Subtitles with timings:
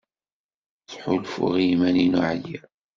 [0.81, 2.63] Ttḥulfuɣ i yiman-inu ɛyiɣ.